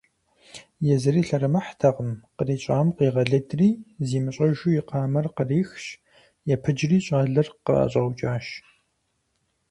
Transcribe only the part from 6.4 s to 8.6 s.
епыджри щӏалэр къыӀэщӀэукӀащ.